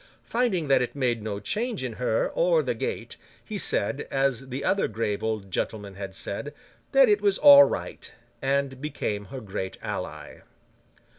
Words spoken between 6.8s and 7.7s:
that it was all